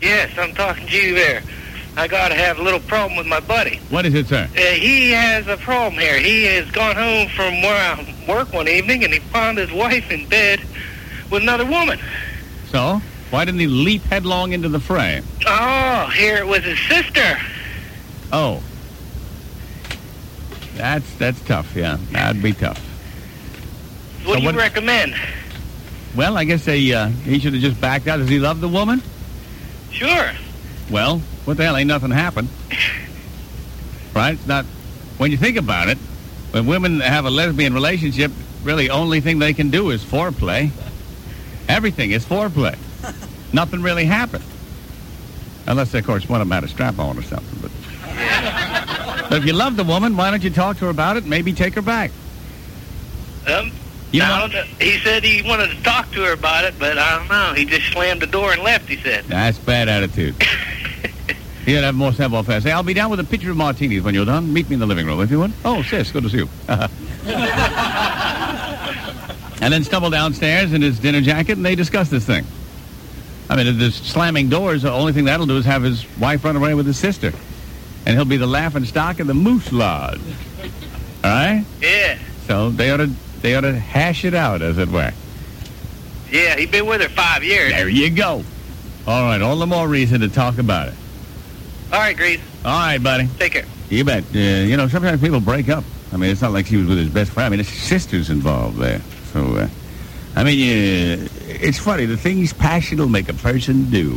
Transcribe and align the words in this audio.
Yes, 0.00 0.36
I'm 0.38 0.52
talking 0.54 0.86
to 0.86 0.96
you 0.96 1.14
there. 1.14 1.42
I 1.96 2.06
got 2.06 2.28
to 2.28 2.34
have 2.34 2.58
a 2.58 2.62
little 2.62 2.80
problem 2.80 3.16
with 3.16 3.26
my 3.26 3.40
buddy. 3.40 3.78
What 3.88 4.04
is 4.04 4.12
it, 4.12 4.26
sir? 4.26 4.46
Uh, 4.54 4.58
he 4.60 5.10
has 5.12 5.46
a 5.48 5.56
problem 5.56 5.98
here. 5.98 6.18
He 6.18 6.44
has 6.44 6.70
gone 6.70 6.94
home 6.96 7.28
from 7.28 7.62
where 7.62 7.74
I 7.96 8.14
work 8.28 8.52
one 8.52 8.68
evening 8.68 9.04
and 9.04 9.12
he 9.14 9.20
found 9.20 9.56
his 9.56 9.72
wife 9.72 10.10
in 10.10 10.28
bed 10.28 10.60
with 11.30 11.42
another 11.42 11.64
woman. 11.64 11.98
So, 12.70 13.00
why 13.30 13.46
didn't 13.46 13.60
he 13.60 13.66
leap 13.66 14.02
headlong 14.02 14.52
into 14.52 14.68
the 14.68 14.80
fray? 14.80 15.22
Oh, 15.46 16.10
here 16.14 16.36
it 16.36 16.46
was 16.46 16.62
his 16.64 16.78
sister. 16.80 17.38
Oh. 18.32 18.62
That's 20.74 21.10
that's 21.14 21.40
tough, 21.46 21.74
yeah. 21.74 21.96
That'd 22.10 22.42
be 22.42 22.52
tough. 22.52 22.76
What 24.26 24.34
So 24.34 24.34
do 24.34 24.40
you 24.42 24.46
what- 24.48 24.56
recommend? 24.56 25.14
Well, 26.14 26.36
I 26.36 26.44
guess 26.44 26.64
they, 26.66 26.92
uh, 26.92 27.08
he 27.08 27.38
should 27.38 27.52
have 27.54 27.62
just 27.62 27.78
backed 27.80 28.06
out. 28.08 28.18
Does 28.18 28.28
he 28.28 28.38
love 28.38 28.60
the 28.60 28.68
woman? 28.68 29.02
Sure. 29.90 30.32
Well, 30.90 31.18
what 31.44 31.56
the 31.56 31.64
hell? 31.64 31.76
Ain't 31.76 31.88
nothing 31.88 32.10
happened. 32.10 32.48
Right? 34.14 34.34
It's 34.34 34.46
not. 34.46 34.64
When 35.18 35.30
you 35.30 35.36
think 35.36 35.56
about 35.56 35.88
it, 35.88 35.98
when 36.52 36.66
women 36.66 37.00
have 37.00 37.24
a 37.24 37.30
lesbian 37.30 37.74
relationship, 37.74 38.30
really 38.62 38.90
only 38.90 39.20
thing 39.20 39.38
they 39.38 39.54
can 39.54 39.70
do 39.70 39.90
is 39.90 40.04
foreplay. 40.04 40.70
Everything 41.68 42.10
is 42.10 42.24
foreplay. 42.24 42.76
nothing 43.52 43.82
really 43.82 44.04
happened. 44.04 44.44
Unless, 45.66 45.94
of 45.94 46.06
course, 46.06 46.28
one 46.28 46.40
of 46.40 46.48
them 46.48 46.54
had 46.54 46.64
a 46.64 46.68
strap 46.68 46.98
on 46.98 47.18
or 47.18 47.22
something. 47.22 47.58
But, 47.60 47.70
but 49.28 49.32
if 49.38 49.44
you 49.44 49.52
love 49.52 49.76
the 49.76 49.84
woman, 49.84 50.16
why 50.16 50.30
don't 50.30 50.44
you 50.44 50.50
talk 50.50 50.78
to 50.78 50.84
her 50.84 50.90
about 50.90 51.16
it 51.16 51.24
and 51.24 51.30
maybe 51.30 51.52
take 51.52 51.74
her 51.74 51.82
back? 51.82 52.12
Um, 53.46 53.72
You 54.12 54.20
know. 54.20 54.48
He 54.80 54.98
said 55.00 55.24
he 55.24 55.42
wanted 55.42 55.70
to 55.70 55.82
talk 55.82 56.10
to 56.12 56.22
her 56.24 56.32
about 56.32 56.64
it, 56.64 56.78
but 56.78 56.96
I 56.96 57.18
don't 57.18 57.28
know. 57.28 57.54
He 57.54 57.64
just 57.64 57.92
slammed 57.92 58.22
the 58.22 58.26
door 58.26 58.52
and 58.52 58.62
left, 58.62 58.88
he 58.88 58.96
said. 58.96 59.24
that's 59.24 59.58
bad 59.58 59.88
attitude. 59.88 60.36
Gotta 61.66 61.86
have 61.86 61.96
more 61.96 62.12
sample 62.12 62.40
fast. 62.44 62.64
Hey, 62.64 62.70
I'll 62.70 62.84
be 62.84 62.94
down 62.94 63.10
with 63.10 63.18
a 63.18 63.24
pitcher 63.24 63.50
of 63.50 63.56
martinis 63.56 64.04
when 64.04 64.14
you're 64.14 64.24
done. 64.24 64.52
Meet 64.52 64.68
me 64.68 64.74
in 64.74 64.80
the 64.80 64.86
living 64.86 65.04
room 65.04 65.20
if 65.20 65.32
you 65.32 65.40
would. 65.40 65.52
Oh, 65.64 65.82
sis, 65.82 66.12
good 66.12 66.22
to 66.22 66.30
see 66.30 66.36
you. 66.38 66.48
and 69.60 69.72
then 69.72 69.82
stumble 69.82 70.10
downstairs 70.10 70.72
in 70.72 70.80
his 70.80 71.00
dinner 71.00 71.20
jacket, 71.20 71.56
and 71.56 71.66
they 71.66 71.74
discuss 71.74 72.08
this 72.08 72.24
thing. 72.24 72.46
I 73.50 73.56
mean, 73.56 73.78
this 73.78 73.96
slamming 73.96 74.48
doors, 74.48 74.82
the 74.82 74.92
only 74.92 75.12
thing 75.12 75.24
that'll 75.24 75.46
do 75.46 75.56
is 75.56 75.64
have 75.64 75.82
his 75.82 76.06
wife 76.18 76.44
run 76.44 76.54
away 76.54 76.74
with 76.74 76.86
his 76.86 76.98
sister. 76.98 77.32
And 78.04 78.14
he'll 78.14 78.24
be 78.24 78.36
the 78.36 78.46
laughing 78.46 78.84
stock 78.84 79.18
of 79.18 79.26
the 79.26 79.34
Moose 79.34 79.72
Lodge. 79.72 80.20
All 81.24 81.30
right? 81.30 81.64
Yeah. 81.80 82.18
So 82.46 82.70
they 82.70 82.92
ought 82.92 82.98
to, 82.98 83.10
they 83.42 83.54
ought 83.54 83.62
to 83.62 83.78
hash 83.78 84.24
it 84.24 84.34
out, 84.34 84.62
as 84.62 84.78
it 84.78 84.88
were. 84.88 85.12
Yeah, 86.30 86.56
he's 86.56 86.70
been 86.70 86.86
with 86.86 87.00
her 87.00 87.08
five 87.08 87.44
years. 87.44 87.72
There 87.72 87.88
you 87.88 88.10
go. 88.10 88.44
All 89.06 89.22
right, 89.22 89.40
all 89.40 89.56
the 89.56 89.66
more 89.66 89.86
reason 89.86 90.20
to 90.22 90.28
talk 90.28 90.58
about 90.58 90.88
it. 90.88 90.94
All 91.92 92.00
right, 92.00 92.16
Grease. 92.16 92.40
All 92.64 92.72
right, 92.72 93.00
buddy. 93.00 93.28
Take 93.38 93.52
care. 93.52 93.64
You 93.88 94.04
bet. 94.04 94.24
Uh, 94.34 94.38
you 94.38 94.76
know, 94.76 94.88
sometimes 94.88 95.20
people 95.20 95.40
break 95.40 95.68
up. 95.68 95.84
I 96.12 96.16
mean, 96.16 96.30
it's 96.30 96.42
not 96.42 96.52
like 96.52 96.66
she 96.66 96.76
was 96.76 96.88
with 96.88 96.98
his 96.98 97.08
best 97.08 97.30
friend. 97.32 97.46
I 97.46 97.50
mean, 97.50 97.58
his 97.58 97.68
sister's 97.68 98.30
involved 98.30 98.78
there. 98.78 99.00
So, 99.32 99.56
uh, 99.56 99.68
I 100.34 100.42
mean, 100.42 101.20
uh, 101.20 101.28
it's 101.46 101.78
funny. 101.78 102.06
The 102.06 102.16
things 102.16 102.52
passion 102.52 102.98
will 102.98 103.08
make 103.08 103.28
a 103.28 103.34
person 103.34 103.88
do. 103.90 104.16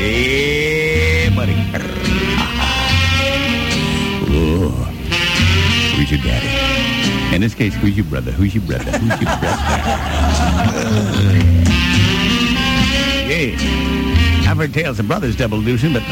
Yeah, 0.00 1.34
buddy. 1.36 1.52
oh, 4.32 4.70
who's 5.94 6.10
your 6.10 6.20
daddy? 6.20 6.59
In 7.32 7.40
this 7.40 7.54
case, 7.54 7.74
who's 7.74 7.96
your 7.96 8.06
brother? 8.06 8.32
Who's 8.32 8.54
your 8.54 8.64
brother? 8.64 8.90
Who's 8.90 9.08
your 9.08 9.18
brother? 9.18 9.46
yeah. 13.30 14.50
I've 14.50 14.56
heard 14.56 14.74
tales 14.74 14.98
of 14.98 15.06
brothers 15.06 15.36
double 15.36 15.60
deucing, 15.60 15.92
but... 15.94 16.02
Uh, 16.02 16.08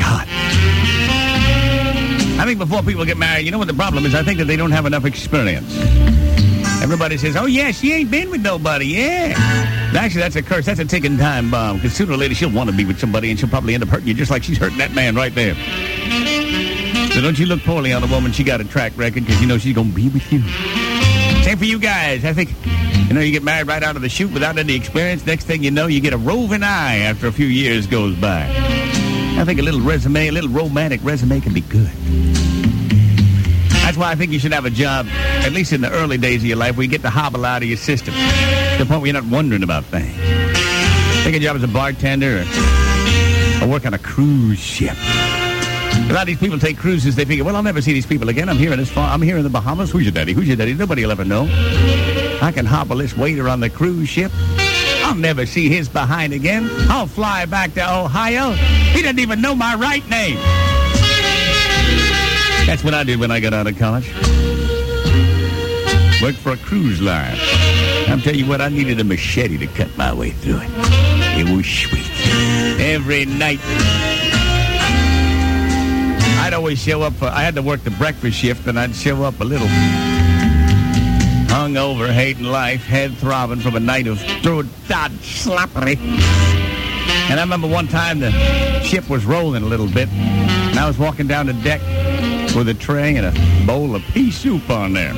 God. 0.00 0.26
I 2.40 2.44
think 2.44 2.58
before 2.58 2.82
people 2.82 3.04
get 3.04 3.16
married, 3.16 3.44
you 3.44 3.52
know 3.52 3.58
what 3.58 3.68
the 3.68 3.74
problem 3.74 4.04
is? 4.06 4.16
I 4.16 4.24
think 4.24 4.38
that 4.38 4.46
they 4.46 4.56
don't 4.56 4.72
have 4.72 4.86
enough 4.86 5.04
experience. 5.04 5.72
Everybody 6.82 7.16
says, 7.16 7.36
oh, 7.36 7.46
yeah, 7.46 7.70
she 7.70 7.92
ain't 7.92 8.10
been 8.10 8.28
with 8.28 8.42
nobody, 8.42 8.86
yeah. 8.86 9.34
Actually, 9.96 10.22
that's 10.22 10.34
a 10.34 10.42
curse. 10.42 10.66
That's 10.66 10.80
a 10.80 10.84
ticking 10.84 11.16
time 11.16 11.48
bomb. 11.48 11.76
Because 11.76 11.92
sooner 11.92 12.14
or 12.14 12.16
later, 12.16 12.34
she'll 12.34 12.50
want 12.50 12.70
to 12.70 12.76
be 12.76 12.84
with 12.84 12.98
somebody, 12.98 13.30
and 13.30 13.38
she'll 13.38 13.48
probably 13.48 13.74
end 13.74 13.84
up 13.84 13.88
hurting 13.88 14.08
you 14.08 14.14
just 14.14 14.32
like 14.32 14.42
she's 14.42 14.58
hurting 14.58 14.78
that 14.78 14.92
man 14.92 15.14
right 15.14 15.32
there. 15.32 15.54
So 17.14 17.20
don't 17.20 17.38
you 17.38 17.46
look 17.46 17.60
poorly 17.62 17.92
on 17.92 18.02
a 18.02 18.06
woman. 18.06 18.32
She 18.32 18.42
got 18.42 18.60
a 18.60 18.64
track 18.64 18.92
record 18.96 19.26
because 19.26 19.40
you 19.40 19.46
know 19.46 19.58
she's 19.58 19.74
going 19.74 19.90
to 19.90 19.94
be 19.94 20.08
with 20.08 20.32
you. 20.32 20.42
Same 21.42 21.58
for 21.58 21.64
you 21.64 21.78
guys. 21.78 22.24
I 22.24 22.32
think, 22.32 22.54
you 23.08 23.14
know, 23.14 23.20
you 23.20 23.32
get 23.32 23.42
married 23.42 23.66
right 23.66 23.82
out 23.82 23.96
of 23.96 24.02
the 24.02 24.08
chute 24.08 24.32
without 24.32 24.58
any 24.58 24.74
experience. 24.74 25.26
Next 25.26 25.44
thing 25.44 25.62
you 25.62 25.70
know, 25.70 25.88
you 25.88 26.00
get 26.00 26.14
a 26.14 26.18
roving 26.18 26.62
eye 26.62 26.98
after 27.00 27.26
a 27.26 27.32
few 27.32 27.46
years 27.46 27.86
goes 27.86 28.16
by. 28.16 28.46
I 29.38 29.44
think 29.44 29.58
a 29.58 29.62
little 29.62 29.80
resume, 29.80 30.28
a 30.28 30.32
little 30.32 30.50
romantic 30.50 31.00
resume 31.02 31.40
can 31.40 31.52
be 31.52 31.60
good. 31.60 31.90
That's 33.82 33.96
why 33.96 34.10
I 34.10 34.14
think 34.14 34.32
you 34.32 34.38
should 34.38 34.52
have 34.54 34.64
a 34.64 34.70
job, 34.70 35.06
at 35.08 35.52
least 35.52 35.72
in 35.72 35.80
the 35.80 35.90
early 35.90 36.16
days 36.16 36.42
of 36.42 36.46
your 36.46 36.56
life, 36.56 36.76
where 36.76 36.84
you 36.84 36.90
get 36.90 37.02
to 37.02 37.10
hobble 37.10 37.44
out 37.44 37.62
of 37.62 37.68
your 37.68 37.76
system. 37.76 38.14
To 38.14 38.76
the 38.78 38.86
point 38.86 39.02
where 39.02 39.12
you're 39.12 39.20
not 39.20 39.30
wondering 39.30 39.62
about 39.62 39.84
things. 39.84 40.16
Take 41.24 41.34
a 41.34 41.40
job 41.40 41.56
as 41.56 41.62
a 41.62 41.68
bartender 41.68 42.38
or, 42.38 43.64
or 43.64 43.68
work 43.68 43.84
on 43.84 43.92
a 43.92 43.98
cruise 43.98 44.60
ship. 44.60 44.96
A 45.94 46.12
lot 46.12 46.22
of 46.22 46.26
these 46.26 46.38
people 46.38 46.58
take 46.58 46.76
cruises. 46.76 47.16
They 47.16 47.24
figure, 47.24 47.44
well, 47.44 47.56
I'll 47.56 47.62
never 47.62 47.80
see 47.80 47.92
these 47.92 48.06
people 48.06 48.28
again. 48.28 48.48
I'm 48.48 48.56
here 48.56 48.72
in 48.72 48.78
this 48.78 48.90
far. 48.90 49.10
I'm 49.10 49.22
here 49.22 49.36
in 49.36 49.44
the 49.44 49.50
Bahamas. 49.50 49.90
Who's 49.90 50.04
your 50.04 50.12
daddy? 50.12 50.32
Who's 50.32 50.48
your 50.48 50.56
daddy? 50.56 50.74
Nobody 50.74 51.04
will 51.04 51.12
ever 51.12 51.24
know. 51.24 51.44
I 52.42 52.50
can 52.52 52.66
hobble 52.66 52.96
this 52.96 53.16
waiter 53.16 53.48
on 53.48 53.60
the 53.60 53.70
cruise 53.70 54.08
ship. 54.08 54.32
I'll 55.04 55.14
never 55.14 55.46
see 55.46 55.68
his 55.68 55.88
behind 55.88 56.32
again. 56.32 56.68
I'll 56.88 57.06
fly 57.06 57.46
back 57.46 57.74
to 57.74 57.80
Ohio. 57.80 58.52
He 58.52 59.02
doesn't 59.02 59.18
even 59.18 59.40
know 59.40 59.54
my 59.54 59.74
right 59.74 60.06
name. 60.08 60.36
That's 62.66 62.84
what 62.84 62.94
I 62.94 63.04
did 63.04 63.18
when 63.18 63.30
I 63.30 63.40
got 63.40 63.52
out 63.52 63.66
of 63.66 63.78
college. 63.78 64.06
Worked 66.22 66.38
for 66.38 66.52
a 66.52 66.56
cruise 66.56 67.00
line. 67.00 67.36
I'll 68.08 68.20
tell 68.20 68.36
you 68.36 68.46
what, 68.46 68.60
I 68.60 68.68
needed 68.68 69.00
a 69.00 69.04
machete 69.04 69.58
to 69.58 69.66
cut 69.66 69.96
my 69.96 70.14
way 70.14 70.30
through 70.30 70.60
it. 70.62 70.70
It 71.38 71.56
was 71.56 71.66
sweet. 71.66 72.08
Every 72.80 73.24
night. 73.24 73.60
I'd 76.42 76.54
always 76.54 76.82
show 76.82 77.02
up 77.02 77.12
for, 77.12 77.26
I 77.26 77.42
had 77.42 77.54
to 77.54 77.62
work 77.62 77.84
the 77.84 77.92
breakfast 77.92 78.36
shift, 78.36 78.66
and 78.66 78.76
I'd 78.76 78.96
show 78.96 79.22
up 79.22 79.38
a 79.40 79.44
little 79.44 79.68
hungover, 81.46 82.12
hating 82.12 82.42
life, 82.42 82.84
head 82.84 83.16
throbbing 83.18 83.60
from 83.60 83.76
a 83.76 83.80
night 83.80 84.08
of 84.08 84.20
through 84.42 84.64
dodge 84.88 85.12
slappery. 85.22 85.96
And 87.30 87.38
I 87.38 87.42
remember 87.44 87.68
one 87.68 87.86
time 87.86 88.18
the 88.18 88.32
ship 88.82 89.08
was 89.08 89.24
rolling 89.24 89.62
a 89.62 89.66
little 89.66 89.86
bit, 89.86 90.08
and 90.08 90.80
I 90.80 90.88
was 90.88 90.98
walking 90.98 91.28
down 91.28 91.46
the 91.46 91.52
deck 91.52 91.80
with 92.56 92.68
a 92.68 92.74
tray 92.74 93.14
and 93.14 93.26
a 93.26 93.64
bowl 93.64 93.94
of 93.94 94.02
pea 94.06 94.32
soup 94.32 94.68
on 94.68 94.94
there. 94.94 95.14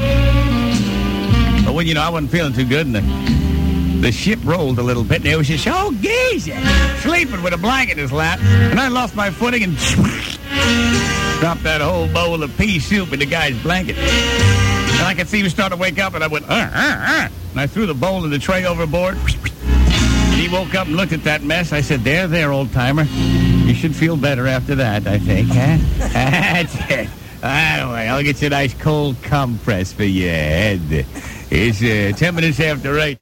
But 1.65 1.73
when, 1.73 1.87
you 1.87 1.95
know, 1.95 2.03
I 2.03 2.11
wasn't 2.11 2.33
feeling 2.33 2.53
too 2.53 2.67
good, 2.67 2.87
and 2.87 2.97
the, 2.97 4.01
the 4.03 4.13
ship 4.13 4.41
rolled 4.45 4.79
a 4.79 4.83
little 4.83 5.05
bit, 5.05 5.17
and 5.17 5.25
there 5.25 5.39
was 5.39 5.49
this 5.49 5.67
old 5.67 6.03
geezer 6.03 6.61
sleeping 6.99 7.43
with 7.43 7.55
a 7.55 7.59
blanket 7.59 7.93
in 7.93 8.03
his 8.03 8.13
lap, 8.13 8.39
and 8.43 8.79
I 8.79 8.89
lost 8.89 9.17
my 9.17 9.31
footing 9.31 9.63
and 9.63 9.75
dropped 11.45 11.63
that 11.65 11.83
whole 11.83 12.09
bowl 12.09 12.43
of 12.43 12.57
pea 12.57 12.79
soup 12.79 13.13
in 13.13 13.19
the 13.19 13.27
guy's 13.27 13.55
blanket. 13.63 13.99
And 13.99 15.03
I 15.03 15.13
could 15.15 15.29
see 15.29 15.41
him 15.41 15.51
start 15.51 15.73
to 15.73 15.77
wake 15.77 15.99
up, 15.99 16.15
and 16.15 16.25
I 16.25 16.27
went, 16.27 16.49
uh, 16.49 16.55
uh, 16.55 16.71
uh, 16.73 17.29
and 17.51 17.61
I 17.61 17.67
threw 17.67 17.85
the 17.85 17.93
bowl 17.93 18.25
and 18.25 18.33
the 18.33 18.39
tray 18.39 18.65
overboard. 18.65 19.19
He 20.39 20.49
woke 20.49 20.75
up 20.75 20.87
and 20.87 20.97
looked 20.97 21.13
at 21.13 21.23
that 21.25 21.43
mess. 21.43 21.71
I 21.71 21.83
said, 21.83 22.01
there, 22.01 22.27
there, 22.27 22.51
old-timer. 22.51 23.03
You 23.03 23.75
should 23.75 23.95
feel 23.95 24.17
better 24.17 24.47
after 24.47 24.75
that, 24.77 25.07
I 25.07 25.19
think, 25.19 25.49
huh? 25.49 25.77
That's 26.15 26.75
it. 26.91 27.11
Anyway, 27.43 28.09
I'll 28.09 28.23
get 28.23 28.41
you 28.41 28.47
a 28.47 28.51
nice 28.51 28.73
cold 28.73 29.23
compress 29.23 29.93
for 29.93 30.05
your 30.05 30.31
head. 30.31 30.81
It's 31.51 31.83
uh, 31.83 32.17
10 32.17 32.35
minutes 32.37 32.59
after 32.59 32.99
8. 32.99 33.19